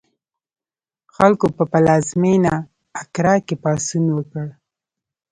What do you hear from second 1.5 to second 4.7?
په پلازمېنه اکرا کې پاڅون وکړ.